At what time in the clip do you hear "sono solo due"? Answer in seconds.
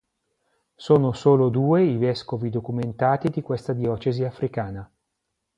0.73-1.83